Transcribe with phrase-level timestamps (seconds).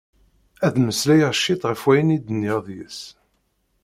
[0.65, 2.99] Ad mmeslayeɣ cit ɣef wayen i d-nniɣ deg-s.